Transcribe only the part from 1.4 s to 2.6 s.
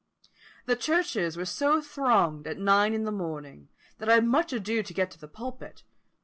so thronged at